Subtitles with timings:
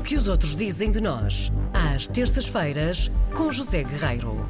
[0.00, 4.48] O que os outros dizem de nós, às terças-feiras, com José Guerreiro.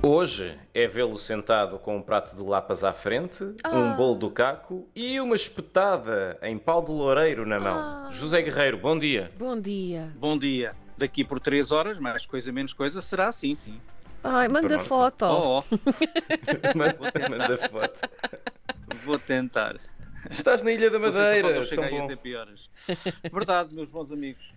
[0.00, 4.88] Hoje é vê-lo sentado com um prato de lapas à frente, um bolo do caco
[4.94, 8.12] e uma espetada em pau de loureiro na mão.
[8.12, 9.32] José Guerreiro, bom dia.
[9.36, 10.12] Bom dia.
[10.14, 10.72] Bom dia.
[10.96, 13.80] Daqui por três horas, mais coisa menos coisa, será assim, sim.
[14.22, 14.84] Ai, manda Pronto.
[14.84, 15.24] foto.
[15.24, 15.64] Oh, oh,
[16.78, 18.08] Manda, manda foto.
[19.04, 19.80] vou tentar.
[20.30, 22.08] Estás na Ilha da Madeira, tão bom.
[23.32, 24.54] Verdade, meus bons amigos.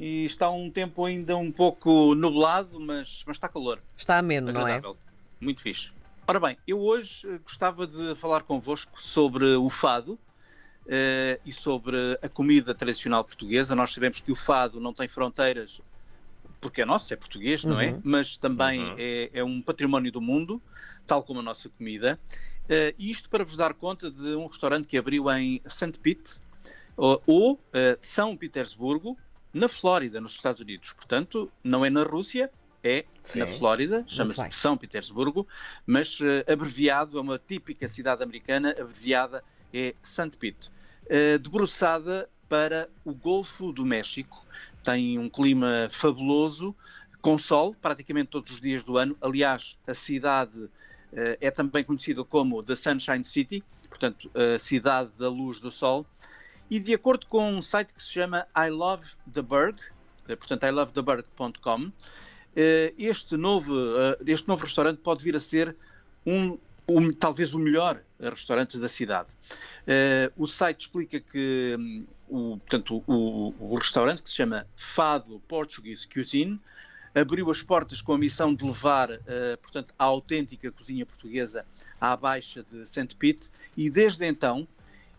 [0.00, 3.82] E está um tempo ainda um pouco nublado, mas, mas está calor.
[3.94, 4.80] Está ameno, não é?
[5.38, 5.90] Muito fixe.
[6.26, 10.18] Ora bem, eu hoje eh, gostava de falar convosco sobre o fado
[10.88, 13.74] eh, e sobre a comida tradicional portuguesa.
[13.74, 15.82] Nós sabemos que o fado não tem fronteiras
[16.62, 17.88] porque é nosso, é português, não é?
[17.92, 18.00] Uhum.
[18.02, 18.94] Mas também Uhum.
[18.98, 20.62] é, é um património do mundo,
[21.06, 22.18] tal como a nossa comida.
[22.68, 25.98] Eh, isto para vos dar conta de um restaurante que abriu em St.
[26.00, 26.38] Pete,
[26.96, 29.18] ou, ou, eh, São Petersburgo,
[29.52, 30.92] na Flórida, nos Estados Unidos.
[30.92, 32.50] Portanto, não é na Rússia,
[32.82, 33.04] é
[33.36, 33.58] na Sim.
[33.58, 34.16] Flórida, bem.
[34.16, 35.46] chama-se São Petersburgo,
[35.86, 40.36] mas eh, abreviado, é uma típica cidade americana, abreviada é St.
[40.38, 40.70] Pete.
[41.08, 44.44] Eh, debruçada para o Golfo do México,
[44.82, 46.74] tem um clima fabuloso,
[47.20, 49.16] com sol praticamente todos os dias do ano.
[49.20, 50.70] Aliás, a cidade
[51.12, 56.06] eh, é também conhecida como The Sunshine City, portanto, a cidade da luz do sol.
[56.70, 59.76] E de acordo com um site que se chama I Love the Berg,
[60.28, 61.90] eh, portanto, ilovetheberg.com,
[62.54, 65.74] eh, este novo, eh, este novo restaurante pode vir a ser
[66.24, 66.56] um,
[66.88, 69.28] um- talvez o melhor restaurante da cidade.
[70.36, 76.06] O site explica que hum, o, portanto, o, o restaurante, que se chama Fado Portuguese
[76.06, 76.60] Cuisine,
[77.12, 79.08] abriu as portas com a missão de levar
[79.62, 81.64] portanto, a autêntica cozinha portuguesa
[82.00, 83.16] à Baixa de St.
[83.16, 84.68] Pete e desde então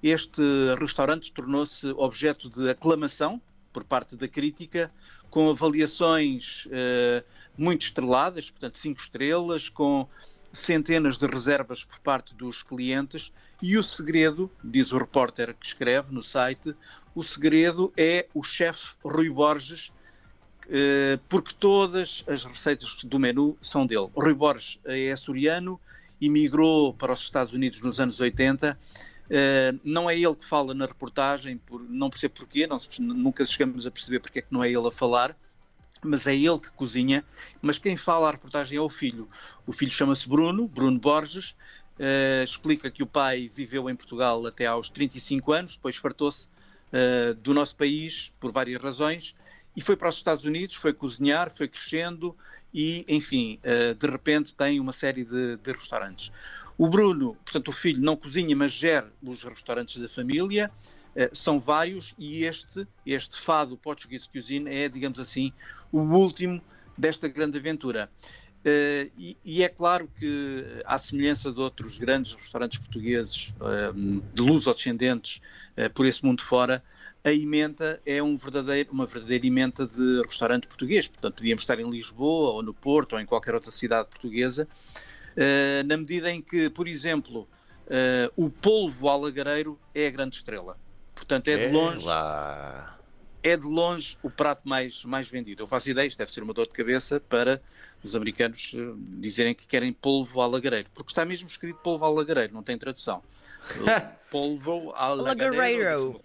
[0.02, 0.42] este
[0.80, 4.92] restaurante tornou-se objeto de aclamação por parte da crítica,
[5.30, 7.24] com avaliações eh,
[7.58, 10.08] muito estreladas, portanto, cinco estrelas, com
[10.52, 13.32] centenas de reservas por parte dos clientes.
[13.62, 16.76] E o segredo, diz o repórter que escreve no site,
[17.16, 19.92] o segredo é o chefe Rui Borges,
[20.70, 24.10] eh, porque todas as receitas do menu são dele.
[24.16, 25.80] Rui Borges é açoriano,
[26.20, 28.78] emigrou para os Estados Unidos nos anos 80.
[29.34, 33.88] Eh, não é ele que fala na reportagem, por, não percebo porquê, não nunca chegamos
[33.88, 35.38] a perceber porque é que não é ele a falar,
[36.04, 37.24] mas é ele que cozinha.
[37.62, 39.30] Mas quem fala a reportagem é o filho.
[39.66, 41.56] O filho chama-se Bruno, Bruno Borges,
[41.98, 46.46] eh, explica que o pai viveu em Portugal até aos 35 anos, depois fartou-se
[46.92, 49.34] eh, do nosso país por várias razões
[49.78, 52.36] e foi para os Estados Unidos, foi cozinhar, foi crescendo
[52.74, 53.58] e, enfim,
[53.98, 56.32] de repente tem uma série de, de restaurantes.
[56.78, 60.72] O Bruno, portanto, o filho não cozinha, mas gera os restaurantes da família.
[61.16, 65.52] Eh, são vários e este, este fado Portuguese Cuisine é, digamos assim,
[65.92, 66.62] o último
[66.98, 68.10] desta grande aventura.
[68.64, 73.92] Eh, e, e é claro que, à semelhança de outros grandes restaurantes portugueses eh,
[74.34, 75.42] de luso-descendentes
[75.76, 76.84] eh, por esse mundo fora,
[77.24, 81.08] a emenda é um verdadeiro, uma verdadeira emenda de restaurante português.
[81.08, 84.68] Portanto, podíamos estar em Lisboa, ou no Porto, ou em qualquer outra cidade portuguesa,
[85.86, 87.48] na medida em que, por exemplo,
[87.94, 90.78] eh, o polvo alagareiro é a grande estrela.
[91.14, 92.98] Portanto, é de longe lá.
[93.44, 95.64] é de longe o prato mais, mais vendido.
[95.64, 97.62] Eu faço ideia, isto deve ser uma dor de cabeça para
[98.02, 102.64] os americanos eh, dizerem que querem polvo alagareiro, porque está mesmo escrito polvo alagareiro, não
[102.64, 103.22] tem tradução.
[104.32, 105.56] polvo alagareiro.
[105.56, 106.22] Alagareiro.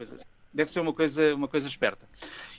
[0.56, 2.08] Deve ser uma coisa, uma coisa, uma coisa esperta.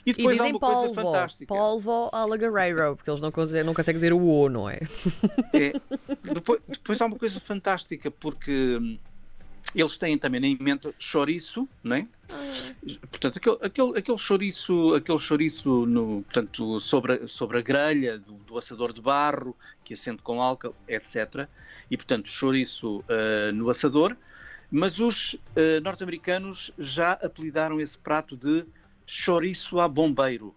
[0.06, 0.94] E E depois há dizem uma coisa polvo.
[1.02, 1.46] fantástica.
[1.54, 4.78] Polvo alagareiro, porque eles não conseguem, não conseguem dizer o O, não é?
[5.52, 5.72] É,
[6.22, 8.96] depois, depois há uma coisa fantástica, porque hum,
[9.74, 12.06] eles têm também na emenda chouriço, não é?
[13.10, 18.34] Portanto, aquele, aquele, aquele chouriço, aquele chouriço no, portanto, sobre, a, sobre a grelha do,
[18.34, 21.48] do assador de barro, que acende com álcool, etc.
[21.90, 24.16] E, portanto, chouriço ah, no assador.
[24.70, 28.64] Mas os ah, norte-americanos já apelidaram esse prato de
[29.06, 30.54] chouriço a bombeiro.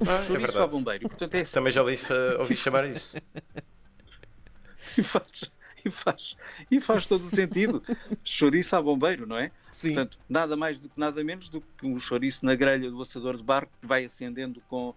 [0.00, 0.70] Ah, é chouriço a verdade.
[0.70, 1.08] bombeiro.
[1.08, 3.16] Portanto, é Também já ouvi, eh, ouvi chamar isso.
[4.96, 5.50] e faz,
[5.84, 6.36] e faz,
[6.70, 7.82] e faz todo o sentido.
[8.24, 9.50] Chouriço a bombeiro, não é?
[9.70, 9.88] Sim.
[9.94, 13.36] Portanto, nada mais do que nada menos do que um chouriço na grelha do assador
[13.36, 14.94] de barro que vai acendendo com,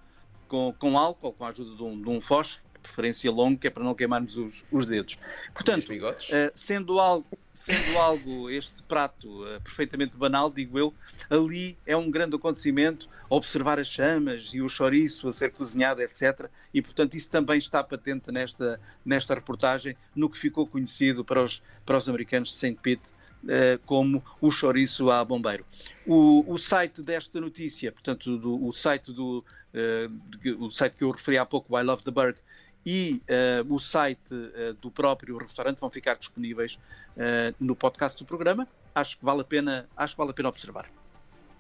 [0.48, 3.68] com, com álcool, com a ajuda de um, de um fósforo, de preferência longo, que
[3.68, 5.14] é para não queimarmos os, os dedos.
[5.14, 5.18] E
[5.48, 6.32] os Portanto, bigodes?
[6.32, 7.28] eh, sendo algo,
[7.68, 10.94] sendo algo este prato eh, perfeitamente banal, digo eu,
[11.30, 16.50] ali é um grande acontecimento observar as chamas e o chouriço a ser cozinhado, etc.
[16.74, 21.62] E, portanto, isso também está patente nesta, nesta reportagem, no que ficou conhecido para os,
[21.86, 22.80] para os americanos de St.
[22.82, 23.04] Pete
[23.44, 25.66] uh, como o chouriço a bombeiro.
[26.06, 29.44] O, o site desta notícia, portanto, do, o, site do,
[29.74, 32.40] uh, o site que eu referi há pouco, I Love the Bird,
[32.90, 36.80] e uh, o site uh, do próprio restaurante vão ficar disponíveis
[37.18, 38.66] uh, no podcast do programa.
[38.96, 40.86] Acho que vale a pena, acho que vale a pena observar.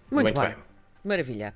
[0.09, 0.55] Muito, Muito bem.
[0.55, 0.63] bem.
[1.03, 1.53] Maravilha.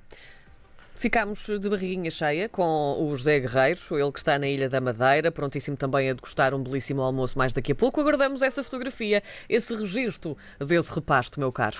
[0.94, 5.32] Ficámos de barriguinha cheia com o José Guerreiro, ele que está na Ilha da Madeira,
[5.32, 7.98] prontíssimo também a degustar um belíssimo almoço mais daqui a pouco.
[7.98, 11.78] Aguardamos essa fotografia, esse registro desse repasto, meu caro.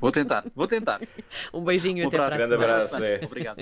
[0.00, 1.00] Vou tentar, vou tentar.
[1.52, 2.56] Um beijinho um até para a semana.
[2.56, 3.04] Grande abraço.
[3.04, 3.20] É.
[3.22, 3.58] Obrigado.